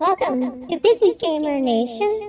Welcome 0.00 0.68
to 0.68 0.78
Busy 0.78 1.14
Gamer 1.14 1.58
Nation. 1.58 2.28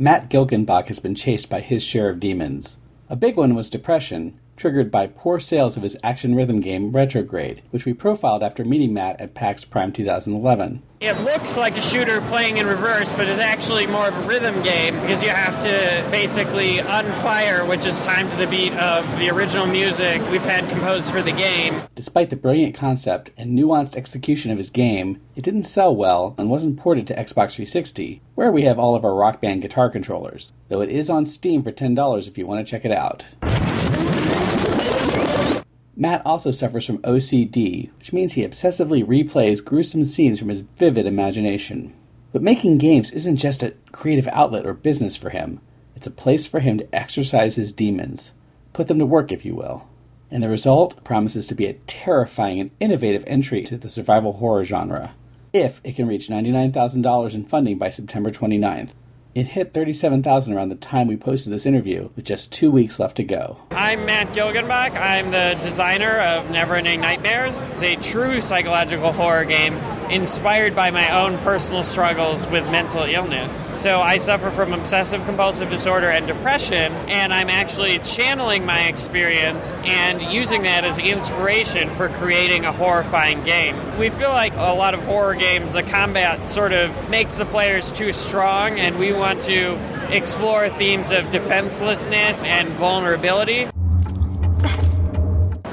Matt 0.00 0.28
Gilgenbach 0.28 0.88
has 0.88 0.98
been 0.98 1.14
chased 1.14 1.48
by 1.48 1.60
his 1.60 1.84
share 1.84 2.10
of 2.10 2.18
demons. 2.18 2.78
A 3.08 3.14
big 3.14 3.36
one 3.36 3.54
was 3.54 3.70
depression, 3.70 4.40
triggered 4.60 4.90
by 4.90 5.06
poor 5.06 5.40
sales 5.40 5.78
of 5.78 5.82
his 5.82 5.96
action 6.02 6.34
rhythm 6.34 6.60
game 6.60 6.92
Retrograde, 6.92 7.62
which 7.70 7.86
we 7.86 7.94
profiled 7.94 8.42
after 8.42 8.62
meeting 8.62 8.92
Matt 8.92 9.18
at 9.18 9.32
PAX 9.32 9.64
Prime 9.64 9.90
2011. 9.90 10.82
It 11.00 11.18
looks 11.22 11.56
like 11.56 11.78
a 11.78 11.80
shooter 11.80 12.20
playing 12.20 12.58
in 12.58 12.66
reverse, 12.66 13.14
but 13.14 13.26
is 13.26 13.38
actually 13.38 13.86
more 13.86 14.08
of 14.08 14.16
a 14.18 14.28
rhythm 14.28 14.62
game 14.62 15.00
because 15.00 15.22
you 15.22 15.30
have 15.30 15.58
to 15.62 16.06
basically 16.10 16.76
unfire, 16.76 17.66
which 17.66 17.86
is 17.86 18.04
timed 18.04 18.30
to 18.32 18.36
the 18.36 18.46
beat 18.46 18.74
of 18.74 19.08
the 19.18 19.30
original 19.30 19.66
music 19.66 20.20
we've 20.30 20.44
had 20.44 20.68
composed 20.68 21.10
for 21.10 21.22
the 21.22 21.32
game. 21.32 21.80
Despite 21.94 22.28
the 22.28 22.36
brilliant 22.36 22.74
concept 22.74 23.30
and 23.38 23.58
nuanced 23.58 23.96
execution 23.96 24.50
of 24.50 24.58
his 24.58 24.68
game, 24.68 25.22
it 25.34 25.42
didn't 25.42 25.64
sell 25.64 25.96
well 25.96 26.34
and 26.36 26.50
wasn't 26.50 26.76
ported 26.76 27.06
to 27.06 27.14
Xbox 27.14 27.52
360, 27.52 28.20
where 28.34 28.52
we 28.52 28.64
have 28.64 28.78
all 28.78 28.94
of 28.94 29.06
our 29.06 29.14
Rock 29.14 29.40
Band 29.40 29.62
guitar 29.62 29.88
controllers, 29.88 30.52
though 30.68 30.82
it 30.82 30.90
is 30.90 31.08
on 31.08 31.24
Steam 31.24 31.62
for 31.62 31.72
$10 31.72 32.28
if 32.28 32.36
you 32.36 32.46
want 32.46 32.66
to 32.66 32.70
check 32.70 32.84
it 32.84 32.92
out. 32.92 33.24
Matt 36.00 36.22
also 36.24 36.50
suffers 36.50 36.86
from 36.86 37.02
OCD, 37.02 37.90
which 37.98 38.10
means 38.10 38.32
he 38.32 38.42
obsessively 38.42 39.04
replays 39.04 39.62
gruesome 39.62 40.06
scenes 40.06 40.38
from 40.38 40.48
his 40.48 40.62
vivid 40.62 41.04
imagination. 41.04 41.92
But 42.32 42.40
making 42.40 42.78
games 42.78 43.10
isn't 43.10 43.36
just 43.36 43.62
a 43.62 43.74
creative 43.92 44.26
outlet 44.28 44.64
or 44.64 44.72
business 44.72 45.14
for 45.14 45.28
him, 45.28 45.60
it's 45.94 46.06
a 46.06 46.10
place 46.10 46.46
for 46.46 46.60
him 46.60 46.78
to 46.78 46.94
exercise 46.94 47.56
his 47.56 47.70
demons, 47.70 48.32
put 48.72 48.88
them 48.88 48.98
to 48.98 49.04
work, 49.04 49.30
if 49.30 49.44
you 49.44 49.54
will. 49.54 49.86
And 50.30 50.42
the 50.42 50.48
result 50.48 51.04
promises 51.04 51.46
to 51.48 51.54
be 51.54 51.66
a 51.66 51.74
terrifying 51.86 52.60
and 52.60 52.70
innovative 52.80 53.22
entry 53.26 53.62
to 53.64 53.76
the 53.76 53.90
survival 53.90 54.32
horror 54.32 54.64
genre, 54.64 55.14
if 55.52 55.82
it 55.84 55.96
can 55.96 56.08
reach 56.08 56.28
$99,000 56.28 57.34
in 57.34 57.44
funding 57.44 57.76
by 57.76 57.90
September 57.90 58.30
29th. 58.30 58.92
It 59.32 59.46
hit 59.46 59.72
37,000 59.72 60.52
around 60.52 60.70
the 60.70 60.74
time 60.74 61.06
we 61.06 61.16
posted 61.16 61.52
this 61.52 61.64
interview, 61.64 62.10
with 62.16 62.24
just 62.24 62.50
two 62.50 62.68
weeks 62.68 62.98
left 62.98 63.16
to 63.18 63.22
go. 63.22 63.58
I'm 63.70 64.04
Matt 64.04 64.32
Gilgenbach. 64.32 64.98
I'm 65.00 65.30
the 65.30 65.56
designer 65.62 66.18
of 66.18 66.46
Neverending 66.46 66.98
Nightmares. 66.98 67.68
It's 67.68 67.82
a 67.84 67.94
true 67.94 68.40
psychological 68.40 69.12
horror 69.12 69.44
game 69.44 69.78
inspired 70.10 70.74
by 70.74 70.90
my 70.90 71.22
own 71.22 71.38
personal 71.38 71.82
struggles 71.82 72.46
with 72.48 72.64
mental 72.70 73.02
illness. 73.02 73.70
So 73.80 74.00
I 74.00 74.16
suffer 74.16 74.50
from 74.50 74.72
obsessive 74.72 75.24
compulsive 75.24 75.70
disorder 75.70 76.08
and 76.08 76.26
depression, 76.26 76.92
and 77.08 77.32
I'm 77.32 77.48
actually 77.48 77.98
channeling 78.00 78.66
my 78.66 78.88
experience 78.88 79.72
and 79.84 80.20
using 80.22 80.62
that 80.62 80.84
as 80.84 80.98
inspiration 80.98 81.88
for 81.90 82.08
creating 82.08 82.64
a 82.64 82.72
horrifying 82.72 83.42
game. 83.44 83.76
We 83.98 84.10
feel 84.10 84.30
like 84.30 84.52
a 84.54 84.74
lot 84.74 84.94
of 84.94 85.02
horror 85.04 85.34
games, 85.34 85.72
the 85.72 85.82
combat 85.82 86.48
sort 86.48 86.72
of 86.72 87.10
makes 87.10 87.38
the 87.38 87.46
players 87.46 87.92
too 87.92 88.12
strong, 88.12 88.78
and 88.78 88.98
we 88.98 89.12
want 89.12 89.40
to 89.42 89.78
explore 90.10 90.68
themes 90.68 91.12
of 91.12 91.30
defenselessness 91.30 92.44
and 92.44 92.68
vulnerability. 92.70 93.68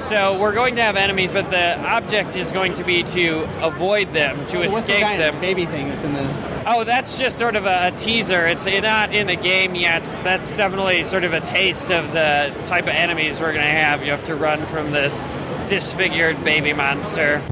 So 0.08 0.38
we're 0.40 0.54
going 0.54 0.76
to 0.76 0.82
have 0.82 0.96
enemies, 0.96 1.30
but 1.30 1.50
the 1.50 1.78
object 1.86 2.34
is 2.34 2.50
going 2.50 2.72
to 2.74 2.82
be 2.82 3.02
to 3.02 3.46
avoid 3.62 4.14
them, 4.14 4.42
to 4.46 4.56
the 4.56 4.64
escape 4.64 5.00
giant 5.00 5.18
them. 5.18 5.38
baby 5.38 5.66
thing 5.66 5.88
that's 5.88 6.02
in 6.02 6.14
the? 6.14 6.62
Oh, 6.66 6.82
that's 6.82 7.18
just 7.18 7.36
sort 7.36 7.56
of 7.56 7.66
a, 7.66 7.88
a 7.88 7.90
teaser. 7.90 8.46
It's 8.46 8.64
not 8.64 9.12
in 9.12 9.26
the 9.26 9.36
game 9.36 9.74
yet. 9.74 10.02
That's 10.24 10.56
definitely 10.56 11.04
sort 11.04 11.24
of 11.24 11.34
a 11.34 11.40
taste 11.40 11.92
of 11.92 12.10
the 12.12 12.54
type 12.64 12.84
of 12.84 12.94
enemies 12.94 13.38
we're 13.38 13.52
going 13.52 13.66
to 13.66 13.70
have. 13.70 14.02
You 14.02 14.12
have 14.12 14.24
to 14.24 14.34
run 14.34 14.64
from 14.64 14.92
this 14.92 15.28
disfigured 15.68 16.42
baby 16.42 16.72
monster. 16.72 17.42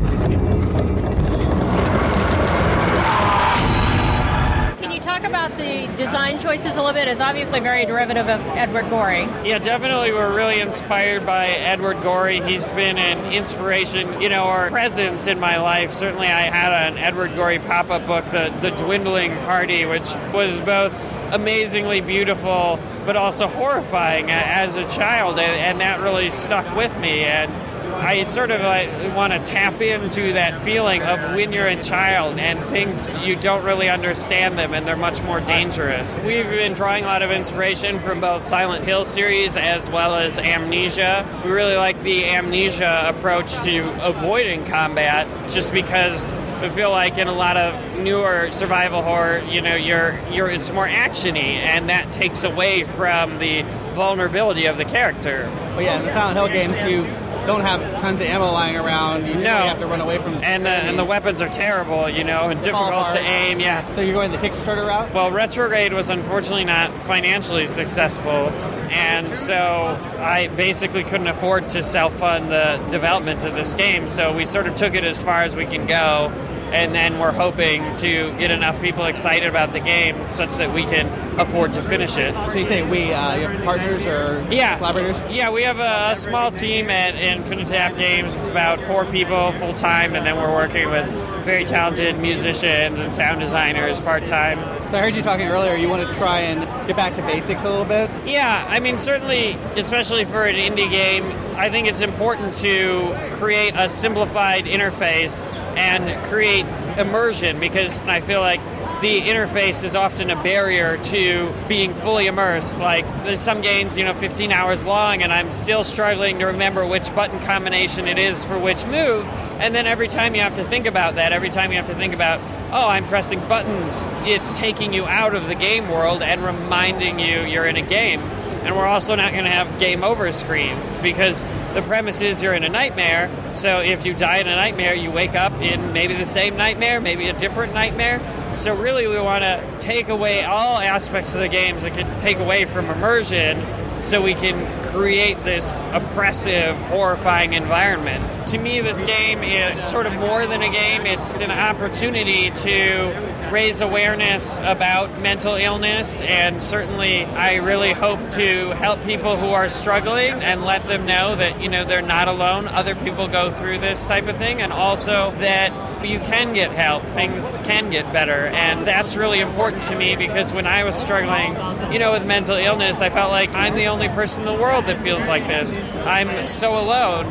Talk 5.16 5.28
about 5.28 5.56
the 5.56 5.86
design 5.96 6.38
choices 6.38 6.74
a 6.74 6.76
little 6.76 6.92
bit? 6.92 7.08
It's 7.08 7.22
obviously 7.22 7.60
very 7.60 7.86
derivative 7.86 8.28
of 8.28 8.38
Edward 8.48 8.90
Gorey. 8.90 9.22
Yeah, 9.44 9.58
definitely. 9.58 10.12
We're 10.12 10.34
really 10.34 10.60
inspired 10.60 11.24
by 11.24 11.46
Edward 11.46 12.02
Gorey. 12.02 12.42
He's 12.42 12.70
been 12.72 12.98
an 12.98 13.32
inspiration, 13.32 14.20
you 14.20 14.28
know, 14.28 14.46
or 14.46 14.68
presence 14.68 15.26
in 15.26 15.40
my 15.40 15.56
life. 15.58 15.92
Certainly, 15.92 16.26
I 16.26 16.42
had 16.42 16.92
an 16.92 16.98
Edward 16.98 17.34
Gorey 17.34 17.58
pop 17.58 17.88
up 17.88 18.06
book, 18.06 18.26
the, 18.26 18.54
the 18.60 18.72
Dwindling 18.72 19.34
Party, 19.38 19.86
which 19.86 20.14
was 20.34 20.60
both 20.60 20.92
amazingly 21.32 22.02
beautiful 22.02 22.78
but 23.06 23.16
also 23.16 23.46
horrifying 23.46 24.30
as 24.30 24.76
a 24.76 24.86
child, 24.88 25.38
and, 25.38 25.60
and 25.60 25.80
that 25.80 26.00
really 26.00 26.28
stuck 26.30 26.76
with 26.76 26.94
me. 26.98 27.24
And 27.24 27.50
I 27.96 28.22
sort 28.24 28.50
of 28.50 28.60
like, 28.60 28.88
want 29.16 29.32
to 29.32 29.38
tap 29.40 29.80
into 29.80 30.34
that 30.34 30.58
feeling 30.58 31.02
of 31.02 31.18
when 31.34 31.52
you're 31.52 31.66
a 31.66 31.82
child 31.82 32.38
and 32.38 32.62
things 32.66 33.12
you 33.24 33.36
don't 33.36 33.64
really 33.64 33.88
understand 33.88 34.58
them 34.58 34.74
and 34.74 34.86
they're 34.86 34.96
much 34.96 35.22
more 35.22 35.40
dangerous. 35.40 36.18
We've 36.20 36.48
been 36.48 36.74
drawing 36.74 37.04
a 37.04 37.06
lot 37.06 37.22
of 37.22 37.30
inspiration 37.30 37.98
from 37.98 38.20
both 38.20 38.46
Silent 38.46 38.84
Hill 38.84 39.04
series 39.04 39.56
as 39.56 39.88
well 39.90 40.14
as 40.14 40.38
Amnesia. 40.38 41.26
We 41.44 41.50
really 41.50 41.76
like 41.76 42.02
the 42.02 42.26
Amnesia 42.26 43.04
approach 43.06 43.54
to 43.64 44.06
avoiding 44.06 44.64
combat 44.66 45.26
just 45.48 45.72
because 45.72 46.26
I 46.26 46.68
feel 46.70 46.90
like 46.90 47.18
in 47.18 47.28
a 47.28 47.34
lot 47.34 47.56
of 47.56 47.98
newer 47.98 48.50
survival 48.50 49.02
horror, 49.02 49.42
you 49.50 49.60
know, 49.60 49.74
you're 49.74 50.18
you're 50.30 50.48
it's 50.48 50.70
more 50.72 50.88
actiony 50.88 51.56
and 51.56 51.88
that 51.90 52.10
takes 52.10 52.44
away 52.44 52.84
from 52.84 53.38
the 53.38 53.62
vulnerability 53.94 54.66
of 54.66 54.76
the 54.76 54.84
character. 54.84 55.50
Oh 55.76 55.80
yeah, 55.80 55.98
in 55.98 56.06
the 56.06 56.12
Silent 56.12 56.36
Hill 56.36 56.48
games, 56.48 56.82
you 56.84 57.04
don't 57.46 57.60
have 57.62 57.80
tons 58.00 58.20
of 58.20 58.26
ammo 58.26 58.50
lying 58.52 58.76
around. 58.76 59.26
You 59.26 59.34
No. 59.34 59.50
have 59.50 59.78
to 59.78 59.86
run 59.86 60.00
away 60.00 60.18
from. 60.18 60.38
And 60.42 60.64
the 60.66 60.70
and 60.70 60.98
the 60.98 61.04
weapons 61.04 61.40
are 61.40 61.48
terrible, 61.48 62.08
you 62.08 62.24
know, 62.24 62.48
and 62.50 62.60
difficult 62.60 63.12
to 63.12 63.20
aim. 63.20 63.60
Yeah. 63.60 63.88
So 63.92 64.00
you're 64.00 64.14
going 64.14 64.32
the 64.32 64.38
Kickstarter 64.38 64.86
route. 64.86 65.12
Well, 65.14 65.30
Retrograde 65.30 65.92
was 65.92 66.10
unfortunately 66.10 66.64
not 66.64 66.92
financially 67.02 67.66
successful, 67.66 68.50
and 68.90 69.34
so 69.34 69.98
I 70.18 70.48
basically 70.56 71.04
couldn't 71.04 71.28
afford 71.28 71.70
to 71.70 71.82
self-fund 71.82 72.50
the 72.50 72.80
development 72.88 73.44
of 73.44 73.54
this 73.54 73.74
game. 73.74 74.08
So 74.08 74.32
we 74.36 74.44
sort 74.44 74.66
of 74.66 74.76
took 74.76 74.94
it 74.94 75.04
as 75.04 75.22
far 75.22 75.42
as 75.42 75.54
we 75.56 75.66
can 75.66 75.86
go, 75.86 76.32
and 76.76 76.94
then 76.94 77.18
we're 77.18 77.32
hoping 77.32 77.82
to 77.96 78.32
get 78.38 78.50
enough 78.50 78.80
people 78.82 79.06
excited 79.06 79.48
about 79.48 79.72
the 79.72 79.80
game 79.80 80.14
such 80.32 80.56
that 80.56 80.72
we 80.74 80.84
can 80.84 81.06
afford 81.40 81.72
to 81.72 81.82
finish 81.82 82.18
it. 82.18 82.34
So 82.52 82.58
you 82.58 82.64
say 82.66 82.82
we, 82.88 83.12
uh, 83.14 83.34
you 83.36 83.46
have 83.46 83.64
partners 83.64 84.04
or 84.04 84.44
Yeah. 84.50 84.76
collaborators? 84.76 85.18
Yeah, 85.30 85.50
we 85.50 85.62
have 85.62 85.78
a, 85.80 86.10
a 86.12 86.16
small 86.16 86.50
team 86.50 86.90
at 86.90 87.14
Infinitap 87.14 87.96
Games. 87.96 88.34
It's 88.34 88.50
about 88.50 88.80
four 88.82 89.06
people 89.06 89.52
full 89.52 89.72
time, 89.74 90.14
and 90.14 90.26
then 90.26 90.36
we're 90.36 90.52
working 90.52 90.90
with 90.90 91.06
very 91.46 91.64
talented 91.64 92.18
musicians 92.18 92.98
and 93.00 93.14
sound 93.14 93.40
designers 93.40 93.98
part 94.00 94.26
time. 94.26 94.58
So 94.90 94.98
I 94.98 95.00
heard 95.00 95.14
you 95.14 95.22
talking 95.22 95.46
earlier. 95.48 95.74
You 95.76 95.88
want 95.88 96.06
to 96.06 96.14
try 96.14 96.40
and 96.40 96.60
get 96.86 96.96
back 96.96 97.14
to 97.14 97.22
basics 97.22 97.62
a 97.64 97.70
little 97.70 97.84
bit. 97.84 98.10
Yeah, 98.26 98.64
I 98.68 98.80
mean, 98.80 98.98
certainly, 98.98 99.52
especially 99.76 100.24
for 100.26 100.44
an 100.44 100.56
indie 100.56 100.90
game, 100.90 101.24
I 101.56 101.70
think 101.70 101.88
it's 101.88 102.00
important 102.02 102.54
to 102.56 103.14
create 103.32 103.74
a 103.76 103.88
simplified 103.88 104.64
interface 104.66 105.42
and 105.76 106.24
create 106.24 106.66
immersion 106.98 107.60
because 107.60 108.00
I 108.00 108.20
feel 108.20 108.40
like 108.40 108.60
the 109.02 109.20
interface 109.20 109.84
is 109.84 109.94
often 109.94 110.30
a 110.30 110.42
barrier 110.42 110.96
to 110.96 111.52
being 111.68 111.92
fully 111.92 112.26
immersed. 112.26 112.78
Like, 112.78 113.04
there's 113.24 113.40
some 113.40 113.60
games, 113.60 113.98
you 113.98 114.04
know, 114.04 114.14
15 114.14 114.52
hours 114.52 114.84
long, 114.84 115.22
and 115.22 115.32
I'm 115.32 115.52
still 115.52 115.84
struggling 115.84 116.38
to 116.38 116.46
remember 116.46 116.86
which 116.86 117.14
button 117.14 117.38
combination 117.40 118.08
it 118.08 118.16
is 118.16 118.42
for 118.42 118.58
which 118.58 118.86
move. 118.86 119.26
And 119.60 119.74
then 119.74 119.86
every 119.86 120.08
time 120.08 120.34
you 120.34 120.40
have 120.40 120.54
to 120.54 120.64
think 120.64 120.86
about 120.86 121.16
that, 121.16 121.32
every 121.32 121.50
time 121.50 121.70
you 121.70 121.76
have 121.76 121.86
to 121.86 121.94
think 121.94 122.14
about, 122.14 122.40
oh, 122.72 122.88
I'm 122.88 123.06
pressing 123.06 123.40
buttons, 123.40 124.04
it's 124.24 124.56
taking 124.58 124.94
you 124.94 125.06
out 125.06 125.34
of 125.34 125.46
the 125.46 125.54
game 125.54 125.90
world 125.90 126.22
and 126.22 126.42
reminding 126.42 127.18
you 127.18 127.40
you're 127.42 127.66
in 127.66 127.76
a 127.76 127.82
game. 127.82 128.20
And 128.66 128.76
we're 128.76 128.84
also 128.84 129.14
not 129.14 129.30
going 129.30 129.44
to 129.44 129.50
have 129.50 129.78
game 129.78 130.02
over 130.02 130.30
screens 130.32 130.98
because 130.98 131.44
the 131.74 131.82
premise 131.82 132.20
is 132.20 132.42
you're 132.42 132.52
in 132.52 132.64
a 132.64 132.68
nightmare. 132.68 133.30
So 133.54 133.78
if 133.78 134.04
you 134.04 134.12
die 134.12 134.38
in 134.38 134.48
a 134.48 134.56
nightmare, 134.56 134.92
you 134.92 135.12
wake 135.12 135.36
up 135.36 135.52
in 135.60 135.92
maybe 135.92 136.14
the 136.14 136.26
same 136.26 136.56
nightmare, 136.56 137.00
maybe 137.00 137.28
a 137.28 137.38
different 137.38 137.74
nightmare. 137.74 138.20
So 138.56 138.74
really, 138.74 139.06
we 139.06 139.20
want 139.20 139.44
to 139.44 139.62
take 139.78 140.08
away 140.08 140.42
all 140.42 140.78
aspects 140.78 141.32
of 141.32 141.40
the 141.40 141.48
games 141.48 141.84
that 141.84 141.94
could 141.94 142.20
take 142.20 142.38
away 142.38 142.64
from 142.64 142.86
immersion 142.86 143.64
so 144.00 144.20
we 144.20 144.34
can 144.34 144.84
create 144.88 145.42
this 145.44 145.84
oppressive, 145.92 146.76
horrifying 146.86 147.52
environment. 147.52 148.48
To 148.48 148.58
me, 148.58 148.80
this 148.80 149.00
game 149.02 149.42
is 149.42 149.82
sort 149.82 150.06
of 150.06 150.14
more 150.14 150.44
than 150.46 150.62
a 150.62 150.70
game, 150.70 151.06
it's 151.06 151.40
an 151.40 151.50
opportunity 151.50 152.50
to 152.50 153.35
raise 153.52 153.80
awareness 153.80 154.58
about 154.58 155.20
mental 155.20 155.54
illness, 155.54 156.20
and 156.20 156.62
certainly 156.62 157.24
I 157.24 157.56
really 157.56 157.92
hope 157.92 158.28
to 158.30 158.70
help 158.70 159.02
people 159.04 159.36
who 159.36 159.48
are 159.48 159.68
struggling 159.68 160.32
and 160.32 160.64
let 160.64 160.86
them 160.88 161.06
know 161.06 161.36
that 161.36 161.60
you 161.60 161.68
know 161.68 161.84
they're 161.84 162.02
not 162.02 162.28
alone. 162.28 162.68
Other 162.68 162.94
people 162.94 163.28
go 163.28 163.50
through 163.50 163.78
this 163.78 164.04
type 164.06 164.28
of 164.28 164.36
thing, 164.36 164.60
and 164.60 164.72
also 164.72 165.32
that 165.38 166.04
you 166.04 166.18
can 166.18 166.52
get 166.52 166.70
help. 166.70 167.02
Things 167.04 167.62
can 167.62 167.90
get 167.90 168.12
better, 168.12 168.46
and 168.46 168.86
that's 168.86 169.16
really 169.16 169.40
important 169.40 169.84
to 169.84 169.96
me 169.96 170.16
because 170.16 170.52
when 170.52 170.66
I 170.66 170.84
was 170.84 170.94
struggling, 170.94 171.54
you 171.92 171.98
know, 171.98 172.12
with 172.12 172.26
mental 172.26 172.56
illness, 172.56 173.00
I 173.00 173.10
felt 173.10 173.30
like 173.30 173.54
I'm 173.54 173.74
the 173.74 173.86
only 173.86 174.08
person 174.08 174.46
in 174.46 174.54
the 174.54 174.60
world 174.60 174.86
that 174.86 175.00
feels 175.00 175.26
like 175.28 175.46
this. 175.46 175.76
I'm 176.04 176.46
so 176.46 176.78
alone 176.78 177.26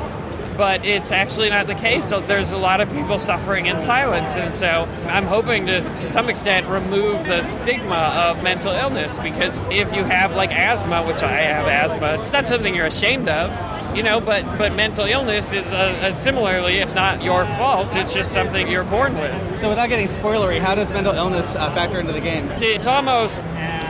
but 0.58 0.86
it's 0.86 1.12
actually 1.12 1.50
not 1.50 1.68
the 1.68 1.76
case. 1.76 2.06
So 2.06 2.20
there's 2.22 2.52
a 2.52 2.58
lot 2.58 2.82
of 2.82 2.92
people 2.92 3.20
suffering 3.20 3.68
in 3.68 3.80
silence, 3.80 4.36
and 4.36 4.56
so 4.56 4.88
I'm 5.08 5.26
hoping 5.26 5.66
to, 5.68 5.82
to 5.82 5.98
some 5.98 6.30
extent, 6.30 6.68
remove 6.68 7.26
the 7.26 7.42
stigma 7.42 8.30
of 8.30 8.44
mental 8.44 8.72
illness 8.72 9.20
because 9.20 9.60
if 9.72 9.96
you 9.96 10.04
have 10.04 10.36
like 10.36 10.52
asthma, 10.52 11.04
which 11.06 11.24
I 11.24 11.32
have 11.32 11.68
asthma, 11.68 12.18
it's 12.20 12.34
not 12.34 12.48
something 12.48 12.76
you're 12.76 12.86
ashamed 12.86 13.30
of. 13.30 13.52
You 13.96 14.04
know, 14.04 14.20
but 14.20 14.44
but 14.58 14.76
mental 14.76 15.06
illness 15.06 15.54
is 15.54 15.72
uh, 15.72 16.14
similarly, 16.14 16.80
it's 16.80 16.94
not 16.94 17.24
your 17.24 17.46
fault. 17.46 17.96
It's 17.96 18.14
just 18.14 18.34
something 18.34 18.68
you're 18.68 18.84
born 18.84 19.16
with. 19.16 19.62
So, 19.62 19.70
without 19.70 19.88
getting 19.88 20.08
spoilery, 20.08 20.60
how 20.60 20.76
does 20.76 20.92
mental 20.92 21.14
illness 21.14 21.56
uh, 21.56 21.74
factor 21.74 22.02
into 22.02 22.12
the 22.12 22.20
game? 22.20 22.50
It's 22.58 22.88
almost 22.88 23.42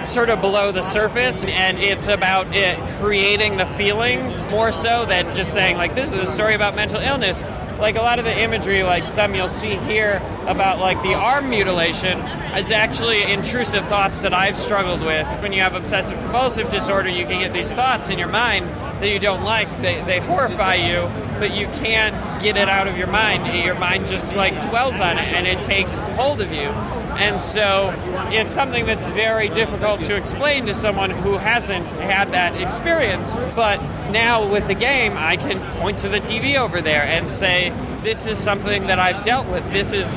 sort 0.07 0.29
of 0.29 0.41
below 0.41 0.71
the 0.71 0.83
surface 0.83 1.43
and 1.43 1.77
it's 1.77 2.07
about 2.07 2.47
it 2.55 2.77
creating 2.99 3.57
the 3.57 3.65
feelings 3.65 4.45
more 4.47 4.71
so 4.71 5.05
than 5.05 5.33
just 5.33 5.53
saying 5.53 5.77
like 5.77 5.95
this 5.95 6.13
is 6.13 6.21
a 6.21 6.27
story 6.27 6.53
about 6.53 6.75
mental 6.75 6.99
illness. 6.99 7.43
Like 7.79 7.97
a 7.97 8.01
lot 8.01 8.19
of 8.19 8.25
the 8.25 8.39
imagery 8.39 8.83
like 8.83 9.09
some 9.09 9.35
you'll 9.35 9.49
see 9.49 9.75
here 9.75 10.21
about 10.47 10.79
like 10.79 11.01
the 11.01 11.13
arm 11.13 11.49
mutilation 11.49 12.19
is 12.55 12.71
actually 12.71 13.23
intrusive 13.23 13.85
thoughts 13.87 14.21
that 14.21 14.33
i've 14.33 14.57
struggled 14.57 15.01
with. 15.01 15.27
When 15.41 15.51
you 15.53 15.61
have 15.61 15.75
obsessive 15.75 16.17
compulsive 16.19 16.69
disorder 16.69 17.09
you 17.09 17.25
can 17.25 17.41
get 17.41 17.53
these 17.53 17.73
thoughts 17.73 18.09
in 18.09 18.17
your 18.17 18.29
mind 18.29 18.67
that 19.01 19.09
you 19.09 19.19
don't 19.19 19.43
like. 19.43 19.69
They, 19.77 20.01
they 20.03 20.19
horrify 20.19 20.75
you 20.75 21.09
but 21.39 21.55
you 21.55 21.67
can't 21.67 22.41
get 22.41 22.57
it 22.57 22.69
out 22.69 22.87
of 22.87 22.97
your 22.97 23.07
mind. 23.07 23.63
Your 23.63 23.75
mind 23.75 24.07
just 24.07 24.35
like 24.35 24.53
dwells 24.69 24.99
on 24.99 25.17
it 25.17 25.33
and 25.33 25.47
it 25.47 25.61
takes 25.61 26.07
hold 26.09 26.41
of 26.41 26.51
you 26.53 26.69
and 27.17 27.39
so 27.41 27.93
it's 28.31 28.53
something 28.53 28.85
that's 28.85 29.09
very 29.09 29.49
difficult 29.49 30.03
to 30.03 30.15
explain 30.15 30.65
to 30.65 30.73
someone 30.73 31.09
who 31.09 31.37
hasn't 31.37 31.85
had 31.85 32.33
that 32.33 32.59
experience. 32.59 33.35
But 33.55 33.81
now 34.11 34.49
with 34.49 34.67
the 34.67 34.75
game, 34.75 35.13
I 35.15 35.37
can 35.37 35.59
point 35.79 35.99
to 35.99 36.09
the 36.09 36.19
TV 36.19 36.57
over 36.57 36.81
there 36.81 37.03
and 37.03 37.29
say, 37.29 37.69
this 38.01 38.25
is 38.25 38.37
something 38.37 38.87
that 38.87 38.99
I've 38.99 39.23
dealt 39.23 39.47
with. 39.47 39.63
This 39.71 39.93
is 39.93 40.15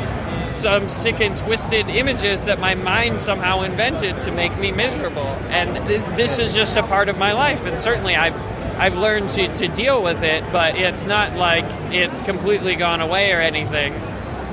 some 0.52 0.88
sick 0.88 1.20
and 1.20 1.36
twisted 1.36 1.88
images 1.88 2.42
that 2.46 2.58
my 2.58 2.74
mind 2.74 3.20
somehow 3.20 3.62
invented 3.62 4.22
to 4.22 4.32
make 4.32 4.56
me 4.58 4.72
miserable. 4.72 5.26
And 5.50 5.86
th- 5.86 6.04
this 6.16 6.38
is 6.38 6.54
just 6.54 6.76
a 6.76 6.82
part 6.82 7.08
of 7.08 7.16
my 7.18 7.32
life. 7.32 7.64
And 7.66 7.78
certainly 7.78 8.16
I've 8.16 8.38
I've 8.78 8.96
learned 8.96 9.30
to, 9.30 9.52
to 9.56 9.66
deal 9.66 10.00
with 10.04 10.22
it, 10.22 10.44
but 10.52 10.76
it's 10.76 11.04
not 11.04 11.34
like 11.34 11.64
it's 11.92 12.22
completely 12.22 12.76
gone 12.76 13.00
away 13.00 13.32
or 13.32 13.40
anything. 13.40 13.92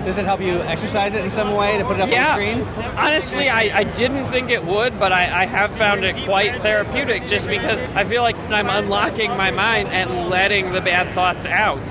Does 0.06 0.18
it 0.18 0.26
help 0.26 0.40
you 0.40 0.60
exercise 0.62 1.14
it 1.16 1.24
in 1.24 1.32
some 1.32 1.56
way 1.56 1.78
to 1.78 1.84
put 1.84 1.98
it 1.98 2.02
up 2.02 2.10
yeah. 2.10 2.34
on 2.34 2.40
the 2.40 2.66
screen? 2.66 2.86
Honestly, 2.96 3.50
I, 3.50 3.80
I 3.80 3.84
didn't 3.84 4.28
think 4.28 4.52
it 4.52 4.64
would, 4.64 5.00
but 5.00 5.12
I, 5.12 5.24
I 5.24 5.46
have 5.46 5.72
found 5.72 6.06
it 6.06 6.16
quite 6.26 6.62
therapeutic 6.62 7.26
just 7.28 7.48
because 7.48 7.86
I 7.88 8.04
feel 8.04 8.22
like 8.22 8.38
I'm 8.52 8.70
unlocking 8.70 9.32
my 9.32 9.52
mind 9.52 9.90
and 9.90 10.30
letting 10.30 10.72
the 10.74 10.82
bad 10.82 11.14
thoughts 11.16 11.46
out. 11.46 11.82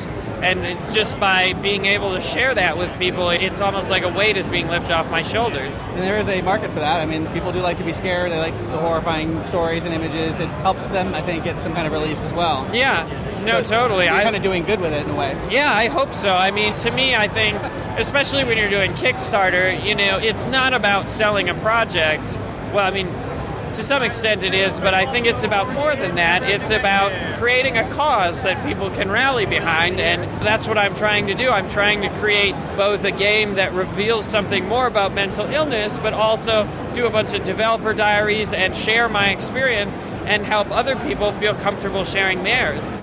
And 0.42 0.62
just 0.94 1.18
by 1.18 1.54
being 1.54 1.86
able 1.86 2.12
to 2.14 2.20
share 2.20 2.54
that 2.54 2.76
with 2.76 2.96
people, 2.98 3.30
it's 3.30 3.60
almost 3.60 3.88
like 3.88 4.02
a 4.02 4.10
weight 4.10 4.36
is 4.36 4.48
being 4.48 4.68
lifted 4.68 4.92
off 4.92 5.10
my 5.10 5.22
shoulders. 5.22 5.82
And 5.82 6.02
there 6.02 6.18
is 6.18 6.28
a 6.28 6.42
market 6.42 6.68
for 6.68 6.80
that. 6.80 7.00
I 7.00 7.06
mean, 7.06 7.26
people 7.28 7.50
do 7.50 7.60
like 7.60 7.78
to 7.78 7.84
be 7.84 7.94
scared. 7.94 8.30
They 8.30 8.38
like 8.38 8.56
the 8.70 8.76
horrifying 8.76 9.42
stories 9.44 9.84
and 9.84 9.94
images. 9.94 10.40
It 10.40 10.48
helps 10.60 10.90
them, 10.90 11.14
I 11.14 11.22
think, 11.22 11.44
get 11.44 11.58
some 11.58 11.72
kind 11.72 11.86
of 11.86 11.94
release 11.94 12.22
as 12.22 12.34
well. 12.34 12.68
Yeah, 12.74 13.08
no, 13.44 13.62
So 13.62 13.70
totally. 13.70 14.04
You're 14.04 14.14
I 14.14 14.22
kind 14.22 14.36
of 14.36 14.42
doing 14.42 14.64
good 14.64 14.80
with 14.80 14.92
it 14.92 15.06
in 15.06 15.10
a 15.10 15.16
way. 15.16 15.32
Yeah, 15.50 15.72
I 15.72 15.88
hope 15.88 16.12
so. 16.12 16.34
I 16.34 16.50
mean, 16.50 16.74
to 16.76 16.90
me, 16.90 17.14
I 17.14 17.28
think, 17.28 17.56
especially 17.96 18.44
when 18.44 18.58
you're 18.58 18.70
doing 18.70 18.92
Kickstarter, 18.92 19.82
you 19.84 19.94
know, 19.94 20.18
it's 20.18 20.46
not 20.46 20.74
about 20.74 21.08
selling 21.08 21.48
a 21.48 21.54
project. 21.54 22.38
Well, 22.72 22.80
I 22.86 22.90
mean, 22.90 23.06
to 23.74 23.82
some 23.82 24.02
extent 24.02 24.42
it 24.44 24.54
is, 24.54 24.78
but 24.78 24.94
I 24.94 25.06
think 25.06 25.26
it's 25.26 25.42
about 25.42 25.72
more 25.72 25.96
than 25.96 26.14
that. 26.14 26.44
It's 26.44 26.70
about 26.70 27.12
creating 27.38 27.76
a 27.76 27.88
cause 27.90 28.42
that 28.44 28.64
people 28.66 28.90
can 28.90 29.10
rally 29.10 29.46
behind, 29.46 30.00
and 30.00 30.22
that's 30.44 30.68
what 30.68 30.78
I'm 30.78 30.94
trying 30.94 31.26
to 31.28 31.34
do. 31.34 31.50
I'm 31.50 31.68
trying 31.68 32.02
to 32.02 32.08
create 32.20 32.54
both 32.76 33.04
a 33.04 33.10
game 33.10 33.54
that 33.54 33.72
reveals 33.72 34.26
something 34.26 34.66
more 34.66 34.86
about 34.86 35.12
mental 35.12 35.46
illness, 35.46 35.98
but 35.98 36.12
also 36.12 36.68
do 36.94 37.06
a 37.06 37.10
bunch 37.10 37.34
of 37.34 37.44
developer 37.44 37.94
diaries 37.94 38.52
and 38.52 38.74
share 38.74 39.08
my 39.08 39.30
experience 39.30 39.98
and 40.26 40.44
help 40.44 40.70
other 40.70 40.96
people 40.96 41.32
feel 41.32 41.54
comfortable 41.54 42.04
sharing 42.04 42.44
theirs. 42.44 43.02